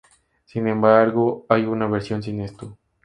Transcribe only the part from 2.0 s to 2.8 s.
sin esto.